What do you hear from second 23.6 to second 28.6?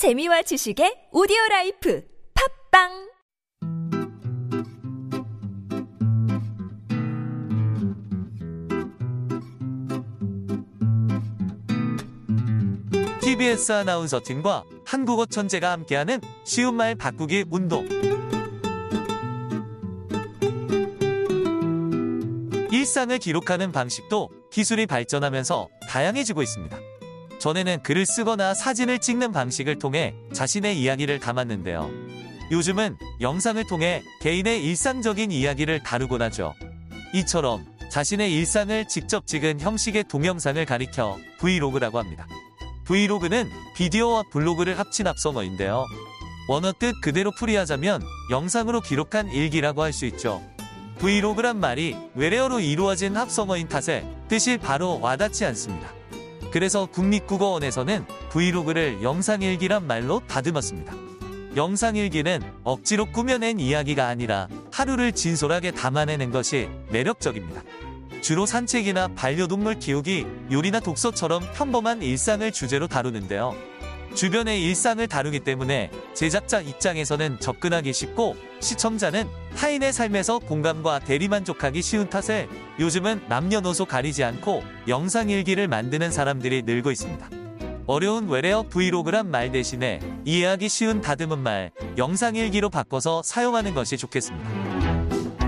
방식도 기술이 발전하면서 다양해지고 있습니다. 전에는 글을 쓰거나